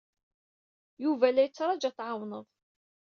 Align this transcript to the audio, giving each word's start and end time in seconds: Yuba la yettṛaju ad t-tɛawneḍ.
Yuba 1.03 1.27
la 1.33 1.41
yettṛaju 1.45 1.85
ad 1.89 1.93
t-tɛawneḍ. 1.95 2.45